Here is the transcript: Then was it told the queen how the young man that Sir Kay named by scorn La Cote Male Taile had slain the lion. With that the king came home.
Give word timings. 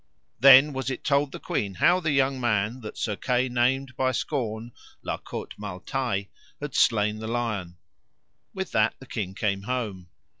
Then 0.39 0.73
was 0.73 0.89
it 0.89 1.03
told 1.03 1.31
the 1.31 1.39
queen 1.39 1.75
how 1.75 1.99
the 1.99 2.09
young 2.09 2.41
man 2.41 2.81
that 2.81 2.97
Sir 2.97 3.15
Kay 3.15 3.47
named 3.49 3.95
by 3.95 4.11
scorn 4.11 4.71
La 5.03 5.19
Cote 5.19 5.53
Male 5.59 5.81
Taile 5.81 6.25
had 6.59 6.73
slain 6.73 7.19
the 7.19 7.27
lion. 7.27 7.77
With 8.51 8.71
that 8.71 8.95
the 8.97 9.05
king 9.05 9.35
came 9.35 9.61
home. 9.61 10.07